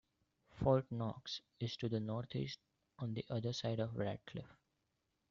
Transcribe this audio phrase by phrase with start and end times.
[0.55, 2.57] Fort Knox is to the northeast,
[2.97, 4.47] on the other side of Radcliff.